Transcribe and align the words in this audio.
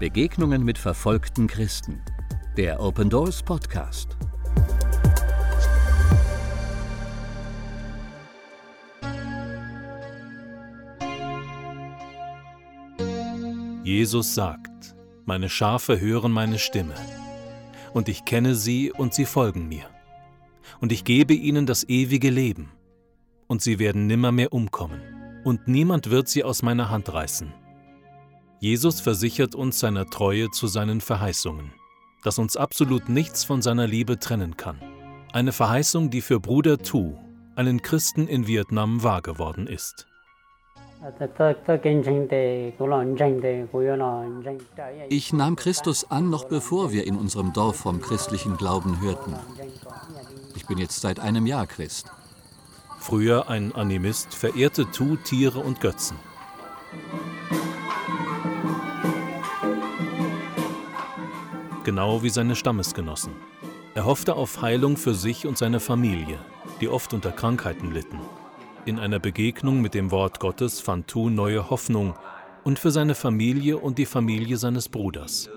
Begegnungen 0.00 0.64
mit 0.64 0.78
verfolgten 0.78 1.46
Christen. 1.46 2.00
Der 2.56 2.80
Open 2.80 3.10
Doors 3.10 3.42
Podcast. 3.42 4.16
Jesus 13.84 14.34
sagt, 14.34 14.96
meine 15.26 15.50
Schafe 15.50 16.00
hören 16.00 16.32
meine 16.32 16.58
Stimme, 16.58 16.94
und 17.92 18.08
ich 18.08 18.24
kenne 18.24 18.54
sie 18.54 18.90
und 18.90 19.12
sie 19.12 19.26
folgen 19.26 19.68
mir. 19.68 19.84
Und 20.80 20.92
ich 20.92 21.04
gebe 21.04 21.34
ihnen 21.34 21.66
das 21.66 21.86
ewige 21.86 22.30
Leben, 22.30 22.72
und 23.48 23.60
sie 23.60 23.78
werden 23.78 24.06
nimmermehr 24.06 24.54
umkommen, 24.54 25.02
und 25.44 25.68
niemand 25.68 26.08
wird 26.08 26.26
sie 26.26 26.42
aus 26.42 26.62
meiner 26.62 26.88
Hand 26.88 27.12
reißen. 27.12 27.52
Jesus 28.62 29.00
versichert 29.00 29.54
uns 29.54 29.80
seiner 29.80 30.04
Treue 30.04 30.50
zu 30.50 30.66
seinen 30.66 31.00
Verheißungen, 31.00 31.72
dass 32.22 32.38
uns 32.38 32.58
absolut 32.58 33.08
nichts 33.08 33.42
von 33.42 33.62
seiner 33.62 33.86
Liebe 33.86 34.18
trennen 34.18 34.58
kann. 34.58 34.78
Eine 35.32 35.52
Verheißung, 35.52 36.10
die 36.10 36.20
für 36.20 36.40
Bruder 36.40 36.76
Tu, 36.76 37.16
einen 37.56 37.80
Christen 37.80 38.28
in 38.28 38.46
Vietnam, 38.46 39.02
wahr 39.02 39.22
geworden 39.22 39.66
ist. 39.66 40.06
Ich 45.08 45.32
nahm 45.32 45.56
Christus 45.56 46.10
an, 46.10 46.28
noch 46.28 46.44
bevor 46.44 46.92
wir 46.92 47.06
in 47.06 47.16
unserem 47.16 47.54
Dorf 47.54 47.76
vom 47.76 48.02
christlichen 48.02 48.58
Glauben 48.58 49.00
hörten. 49.00 49.36
Ich 50.54 50.66
bin 50.66 50.76
jetzt 50.76 51.00
seit 51.00 51.18
einem 51.18 51.46
Jahr 51.46 51.66
Christ. 51.66 52.12
Früher 52.98 53.48
ein 53.48 53.74
Animist 53.74 54.34
verehrte 54.34 54.90
Tu 54.90 55.16
Tiere 55.16 55.60
und 55.60 55.80
Götzen. 55.80 56.18
Genau 61.82 62.22
wie 62.22 62.28
seine 62.28 62.56
Stammesgenossen. 62.56 63.32
Er 63.94 64.04
hoffte 64.04 64.34
auf 64.34 64.60
Heilung 64.60 64.98
für 64.98 65.14
sich 65.14 65.46
und 65.46 65.56
seine 65.56 65.80
Familie, 65.80 66.38
die 66.80 66.88
oft 66.88 67.14
unter 67.14 67.32
Krankheiten 67.32 67.92
litten. 67.92 68.20
In 68.84 68.98
einer 68.98 69.18
Begegnung 69.18 69.80
mit 69.80 69.94
dem 69.94 70.10
Wort 70.10 70.40
Gottes 70.40 70.80
fand 70.80 71.08
Tu 71.08 71.30
neue 71.30 71.70
Hoffnung 71.70 72.14
und 72.64 72.78
für 72.78 72.90
seine 72.90 73.14
Familie 73.14 73.78
und 73.78 73.96
die 73.96 74.06
Familie 74.06 74.58
seines 74.58 74.90
Bruders. 74.90 75.48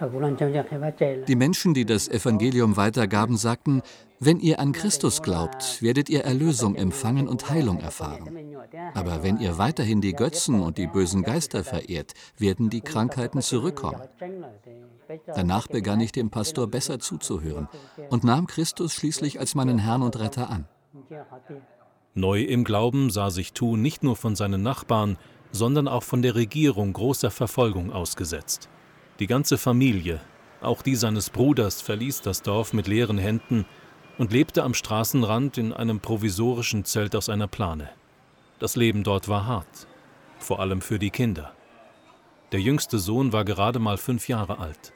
Die 0.00 1.36
Menschen, 1.36 1.74
die 1.74 1.84
das 1.84 2.08
Evangelium 2.08 2.76
weitergaben, 2.76 3.36
sagten, 3.36 3.82
wenn 4.18 4.38
ihr 4.38 4.60
an 4.60 4.72
Christus 4.72 5.22
glaubt, 5.22 5.82
werdet 5.82 6.10
ihr 6.10 6.24
Erlösung 6.24 6.74
empfangen 6.74 7.26
und 7.28 7.48
Heilung 7.48 7.80
erfahren. 7.80 8.28
Aber 8.94 9.22
wenn 9.22 9.38
ihr 9.38 9.58
weiterhin 9.58 10.00
die 10.00 10.12
Götzen 10.12 10.60
und 10.60 10.78
die 10.78 10.86
bösen 10.86 11.22
Geister 11.22 11.64
verehrt, 11.64 12.12
werden 12.36 12.70
die 12.70 12.82
Krankheiten 12.82 13.40
zurückkommen. 13.40 14.02
Danach 15.34 15.68
begann 15.68 16.00
ich 16.00 16.12
dem 16.12 16.30
Pastor 16.30 16.66
besser 16.66 16.98
zuzuhören 16.98 17.68
und 18.10 18.24
nahm 18.24 18.46
Christus 18.46 18.94
schließlich 18.94 19.40
als 19.40 19.54
meinen 19.54 19.78
Herrn 19.78 20.02
und 20.02 20.18
Retter 20.18 20.50
an. 20.50 20.66
Neu 22.14 22.42
im 22.42 22.64
Glauben 22.64 23.10
sah 23.10 23.30
sich 23.30 23.52
Tu 23.52 23.76
nicht 23.76 24.02
nur 24.02 24.16
von 24.16 24.36
seinen 24.36 24.62
Nachbarn, 24.62 25.16
sondern 25.52 25.88
auch 25.88 26.02
von 26.02 26.22
der 26.22 26.34
Regierung 26.34 26.92
großer 26.92 27.30
Verfolgung 27.30 27.92
ausgesetzt. 27.92 28.68
Die 29.20 29.26
ganze 29.26 29.58
Familie, 29.58 30.18
auch 30.62 30.80
die 30.80 30.96
seines 30.96 31.28
Bruders, 31.28 31.82
verließ 31.82 32.22
das 32.22 32.40
Dorf 32.40 32.72
mit 32.72 32.88
leeren 32.88 33.18
Händen 33.18 33.66
und 34.16 34.32
lebte 34.32 34.62
am 34.62 34.72
Straßenrand 34.72 35.58
in 35.58 35.74
einem 35.74 36.00
provisorischen 36.00 36.86
Zelt 36.86 37.14
aus 37.14 37.28
einer 37.28 37.46
Plane. 37.46 37.90
Das 38.60 38.76
Leben 38.76 39.04
dort 39.04 39.28
war 39.28 39.46
hart, 39.46 39.86
vor 40.38 40.60
allem 40.60 40.80
für 40.80 40.98
die 40.98 41.10
Kinder. 41.10 41.52
Der 42.52 42.60
jüngste 42.60 42.98
Sohn 42.98 43.30
war 43.34 43.44
gerade 43.44 43.78
mal 43.78 43.98
fünf 43.98 44.26
Jahre 44.26 44.58
alt. 44.58 44.94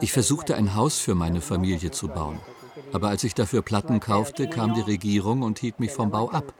Ich 0.00 0.12
versuchte 0.12 0.56
ein 0.56 0.74
Haus 0.74 0.98
für 0.98 1.14
meine 1.14 1.42
Familie 1.42 1.90
zu 1.90 2.08
bauen. 2.08 2.40
Aber 2.92 3.08
als 3.08 3.24
ich 3.24 3.34
dafür 3.34 3.62
Platten 3.62 4.00
kaufte, 4.00 4.48
kam 4.48 4.74
die 4.74 4.80
Regierung 4.80 5.42
und 5.42 5.58
hielt 5.58 5.80
mich 5.80 5.90
vom 5.90 6.10
Bau 6.10 6.30
ab. 6.30 6.54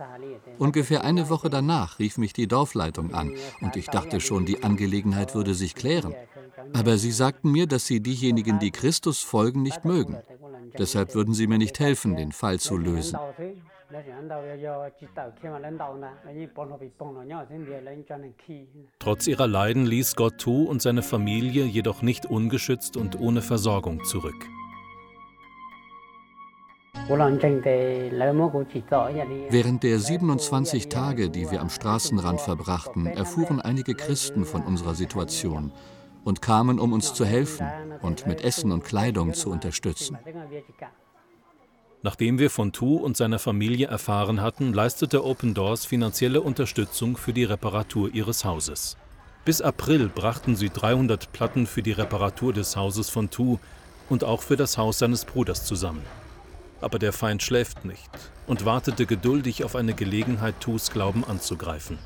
Ungefähr 0.58 1.04
eine 1.04 1.28
Woche 1.30 1.50
danach 1.50 1.98
rief 1.98 2.18
mich 2.18 2.32
die 2.32 2.48
Dorfleitung 2.48 3.14
an 3.14 3.34
und 3.60 3.76
ich 3.76 3.86
dachte 3.86 4.20
schon, 4.20 4.46
die 4.46 4.62
Angelegenheit 4.62 5.34
würde 5.34 5.54
sich 5.54 5.74
klären. 5.74 6.14
Aber 6.74 6.98
sie 6.98 7.12
sagten 7.12 7.50
mir, 7.50 7.66
dass 7.66 7.86
sie 7.86 8.00
diejenigen, 8.00 8.58
die 8.58 8.70
Christus 8.70 9.20
folgen, 9.22 9.62
nicht 9.62 9.84
mögen. 9.84 10.18
Deshalb 10.78 11.14
würden 11.14 11.34
sie 11.34 11.46
mir 11.46 11.58
nicht 11.58 11.80
helfen, 11.80 12.16
den 12.16 12.32
Fall 12.32 12.60
zu 12.60 12.76
lösen. 12.76 13.18
Trotz 18.98 19.26
ihrer 19.26 19.46
Leiden 19.48 19.86
ließ 19.86 20.16
Gott 20.16 20.38
Tu 20.38 20.64
und 20.64 20.80
seine 20.80 21.02
Familie 21.02 21.64
jedoch 21.64 22.02
nicht 22.02 22.26
ungeschützt 22.26 22.96
und 22.96 23.18
ohne 23.18 23.42
Versorgung 23.42 24.04
zurück. 24.04 24.46
Während 29.50 29.82
der 29.82 29.98
27 29.98 30.88
Tage, 30.88 31.30
die 31.30 31.50
wir 31.50 31.60
am 31.60 31.70
Straßenrand 31.70 32.40
verbrachten, 32.40 33.06
erfuhren 33.06 33.60
einige 33.60 33.94
Christen 33.94 34.44
von 34.44 34.62
unserer 34.62 34.94
Situation 34.94 35.72
und 36.24 36.42
kamen, 36.42 36.78
um 36.78 36.92
uns 36.92 37.14
zu 37.14 37.24
helfen 37.24 37.66
und 38.02 38.26
mit 38.26 38.44
Essen 38.44 38.72
und 38.72 38.84
Kleidung 38.84 39.34
zu 39.34 39.50
unterstützen. 39.50 40.18
Nachdem 42.02 42.38
wir 42.38 42.48
von 42.48 42.72
Tu 42.72 42.96
und 42.96 43.16
seiner 43.16 43.38
Familie 43.38 43.88
erfahren 43.88 44.40
hatten, 44.40 44.72
leistete 44.72 45.24
Open 45.24 45.52
Doors 45.52 45.84
finanzielle 45.84 46.40
Unterstützung 46.40 47.16
für 47.16 47.32
die 47.34 47.44
Reparatur 47.44 48.14
ihres 48.14 48.44
Hauses. 48.44 48.96
Bis 49.44 49.60
April 49.60 50.08
brachten 50.08 50.56
sie 50.56 50.70
300 50.70 51.32
Platten 51.32 51.66
für 51.66 51.82
die 51.82 51.92
Reparatur 51.92 52.52
des 52.52 52.76
Hauses 52.76 53.10
von 53.10 53.30
Tu 53.30 53.58
und 54.08 54.24
auch 54.24 54.42
für 54.42 54.56
das 54.56 54.78
Haus 54.78 54.98
seines 54.98 55.24
Bruders 55.24 55.64
zusammen. 55.64 56.02
Aber 56.80 56.98
der 56.98 57.12
Feind 57.12 57.42
schläft 57.42 57.84
nicht 57.84 58.10
und 58.46 58.64
wartete 58.64 59.06
geduldig 59.06 59.64
auf 59.64 59.76
eine 59.76 59.94
Gelegenheit, 59.94 60.54
Tus 60.60 60.90
Glauben 60.90 61.24
anzugreifen. 61.24 61.98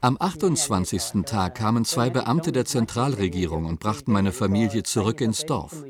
Am 0.00 0.16
28. 0.20 1.24
Tag 1.24 1.56
kamen 1.56 1.84
zwei 1.84 2.08
Beamte 2.08 2.52
der 2.52 2.64
Zentralregierung 2.64 3.64
und 3.64 3.80
brachten 3.80 4.12
meine 4.12 4.30
Familie 4.30 4.84
zurück 4.84 5.20
ins 5.20 5.44
Dorf. 5.44 5.84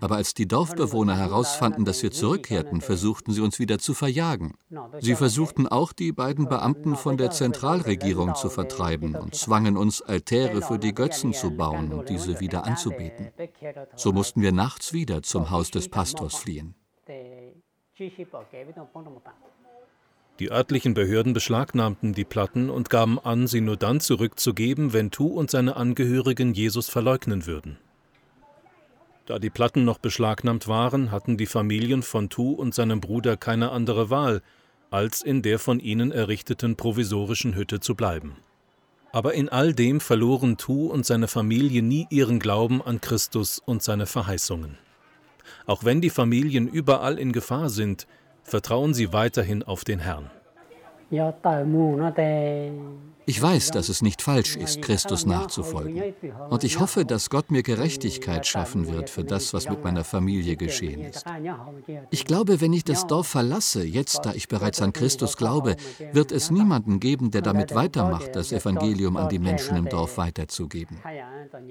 Aber 0.00 0.16
als 0.16 0.32
die 0.32 0.48
Dorfbewohner 0.48 1.16
herausfanden, 1.16 1.84
dass 1.84 2.02
wir 2.02 2.10
zurückkehrten, 2.10 2.80
versuchten 2.80 3.32
sie 3.32 3.42
uns 3.42 3.58
wieder 3.58 3.78
zu 3.78 3.92
verjagen. 3.92 4.54
Sie 5.00 5.14
versuchten 5.14 5.66
auch, 5.66 5.92
die 5.92 6.12
beiden 6.12 6.48
Beamten 6.48 6.96
von 6.96 7.18
der 7.18 7.30
Zentralregierung 7.30 8.34
zu 8.36 8.48
vertreiben 8.48 9.14
und 9.14 9.34
zwangen 9.34 9.76
uns, 9.76 10.00
Altäre 10.00 10.62
für 10.62 10.78
die 10.78 10.94
Götzen 10.94 11.34
zu 11.34 11.50
bauen 11.50 11.92
und 11.92 12.08
diese 12.08 12.40
wieder 12.40 12.64
anzubeten. 12.64 13.32
So 13.96 14.12
mussten 14.12 14.40
wir 14.40 14.52
nachts 14.52 14.94
wieder 14.94 15.22
zum 15.22 15.50
Haus 15.50 15.70
des 15.70 15.90
Pastors 15.90 16.36
fliehen. 16.36 16.74
Die 20.38 20.50
örtlichen 20.50 20.92
Behörden 20.92 21.32
beschlagnahmten 21.32 22.12
die 22.12 22.24
Platten 22.24 22.68
und 22.68 22.90
gaben 22.90 23.18
an, 23.18 23.46
sie 23.46 23.62
nur 23.62 23.76
dann 23.76 24.00
zurückzugeben, 24.00 24.92
wenn 24.92 25.10
Tu 25.10 25.26
und 25.26 25.50
seine 25.50 25.76
Angehörigen 25.76 26.52
Jesus 26.52 26.90
verleugnen 26.90 27.46
würden. 27.46 27.78
Da 29.24 29.38
die 29.38 29.50
Platten 29.50 29.84
noch 29.84 29.98
beschlagnahmt 29.98 30.68
waren, 30.68 31.10
hatten 31.10 31.36
die 31.36 31.46
Familien 31.46 32.02
von 32.02 32.28
Tu 32.28 32.52
und 32.52 32.74
seinem 32.74 33.00
Bruder 33.00 33.36
keine 33.36 33.70
andere 33.70 34.10
Wahl, 34.10 34.42
als 34.90 35.22
in 35.22 35.42
der 35.42 35.58
von 35.58 35.80
ihnen 35.80 36.12
errichteten 36.12 36.76
provisorischen 36.76 37.56
Hütte 37.56 37.80
zu 37.80 37.94
bleiben. 37.94 38.36
Aber 39.12 39.32
in 39.32 39.48
all 39.48 39.72
dem 39.72 40.00
verloren 40.00 40.58
Tu 40.58 40.86
und 40.86 41.06
seine 41.06 41.28
Familie 41.28 41.82
nie 41.82 42.06
ihren 42.10 42.38
Glauben 42.38 42.82
an 42.82 43.00
Christus 43.00 43.58
und 43.58 43.82
seine 43.82 44.04
Verheißungen. 44.04 44.76
Auch 45.64 45.82
wenn 45.84 46.00
die 46.00 46.10
Familien 46.10 46.68
überall 46.68 47.18
in 47.18 47.32
Gefahr 47.32 47.70
sind, 47.70 48.06
vertrauen 48.46 48.94
Sie 48.94 49.12
weiterhin 49.12 49.62
auf 49.62 49.84
den 49.84 49.98
Herrn. 49.98 50.30
Ich 53.28 53.42
weiß, 53.42 53.72
dass 53.72 53.88
es 53.88 54.02
nicht 54.02 54.22
falsch 54.22 54.56
ist, 54.56 54.82
Christus 54.82 55.26
nachzufolgen. 55.26 56.14
Und 56.48 56.62
ich 56.62 56.78
hoffe, 56.78 57.04
dass 57.04 57.28
Gott 57.28 57.50
mir 57.50 57.64
Gerechtigkeit 57.64 58.46
schaffen 58.46 58.86
wird 58.86 59.10
für 59.10 59.24
das, 59.24 59.52
was 59.52 59.68
mit 59.68 59.82
meiner 59.82 60.04
Familie 60.04 60.56
geschehen 60.56 61.00
ist. 61.00 61.24
Ich 62.10 62.24
glaube, 62.24 62.60
wenn 62.60 62.72
ich 62.72 62.84
das 62.84 63.08
Dorf 63.08 63.26
verlasse, 63.26 63.84
jetzt 63.84 64.24
da 64.24 64.32
ich 64.32 64.46
bereits 64.46 64.80
an 64.80 64.92
Christus 64.92 65.36
glaube, 65.36 65.74
wird 66.12 66.30
es 66.30 66.52
niemanden 66.52 67.00
geben, 67.00 67.32
der 67.32 67.42
damit 67.42 67.74
weitermacht, 67.74 68.36
das 68.36 68.52
Evangelium 68.52 69.16
an 69.16 69.28
die 69.28 69.40
Menschen 69.40 69.76
im 69.76 69.88
Dorf 69.88 70.18
weiterzugeben. 70.18 70.98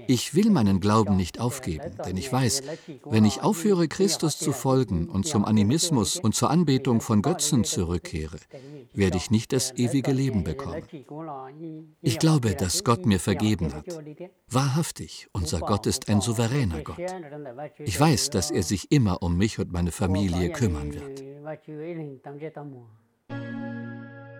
Ich 0.07 0.35
will 0.35 0.49
meinen 0.49 0.81
Glauben 0.81 1.15
nicht 1.15 1.39
aufgeben, 1.39 1.91
denn 2.05 2.17
ich 2.17 2.31
weiß, 2.31 2.63
wenn 3.05 3.23
ich 3.23 3.41
aufhöre, 3.41 3.87
Christus 3.87 4.37
zu 4.37 4.51
folgen 4.51 5.07
und 5.07 5.25
zum 5.25 5.45
Animismus 5.45 6.19
und 6.19 6.35
zur 6.35 6.49
Anbetung 6.49 6.99
von 6.99 7.21
Götzen 7.21 7.63
zurückkehre, 7.63 8.37
werde 8.93 9.17
ich 9.17 9.24
ich 9.25 9.31
nicht 9.31 9.53
das 9.53 9.73
ewige 9.75 10.11
Leben 10.11 10.43
bekomme. 10.43 10.83
Ich 12.01 12.19
glaube, 12.19 12.55
dass 12.55 12.83
Gott 12.83 13.05
mir 13.05 13.19
vergeben 13.19 13.73
hat. 13.73 13.85
Wahrhaftig, 14.49 15.27
unser 15.31 15.59
Gott 15.59 15.87
ist 15.87 16.09
ein 16.09 16.21
souveräner 16.21 16.81
Gott. 16.83 16.99
Ich 17.79 17.99
weiß, 17.99 18.29
dass 18.29 18.51
er 18.51 18.61
sich 18.61 18.91
immer 18.91 19.23
um 19.23 19.35
mich 19.35 19.57
und 19.57 19.71
meine 19.71 19.91
Familie 19.91 20.51
kümmern 20.51 20.93
wird. 20.93 21.23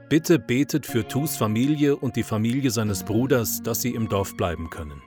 Bitte 0.08 0.38
betet 0.38 0.86
für 0.86 1.08
Tus 1.08 1.36
Familie 1.36 1.96
und 1.96 2.16
die 2.16 2.24
Familie 2.24 2.70
seines 2.70 3.04
Bruders, 3.04 3.64
dass 3.64 3.82
sie 3.82 3.96
im 3.96 4.08
Dorf 4.08 4.38
bleiben 4.38 4.70
können. 4.70 5.02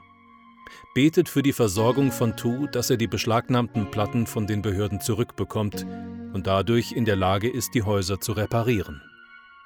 Betet 0.92 1.28
für 1.28 1.42
die 1.42 1.52
Versorgung 1.52 2.10
von 2.10 2.36
Tu, 2.36 2.66
dass 2.66 2.90
er 2.90 2.96
die 2.96 3.06
beschlagnahmten 3.06 3.92
Platten 3.92 4.26
von 4.26 4.48
den 4.48 4.60
Behörden 4.60 5.00
zurückbekommt 5.00 5.86
und 6.32 6.48
dadurch 6.48 6.90
in 6.92 7.04
der 7.04 7.16
Lage 7.16 7.48
ist, 7.48 7.74
die 7.74 7.84
Häuser 7.84 8.20
zu 8.20 8.32
reparieren. 8.32 9.00